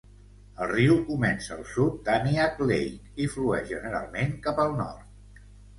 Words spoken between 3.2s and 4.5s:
i flueix generalment